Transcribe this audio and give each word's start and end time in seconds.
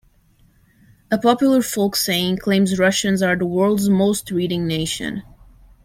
A 1.11 1.19
popular 1.19 1.61
folk 1.61 1.95
saying 1.95 2.39
claims 2.39 2.79
Russians 2.79 3.21
are 3.21 3.35
"the 3.35 3.45
world's 3.45 3.87
most 3.87 4.31
reading 4.31 4.65
nation". 4.65 5.21